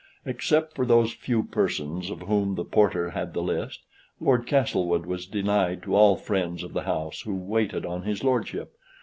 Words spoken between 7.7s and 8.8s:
on his lordship.